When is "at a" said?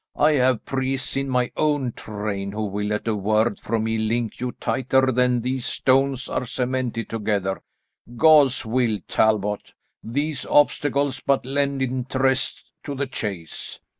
2.91-3.13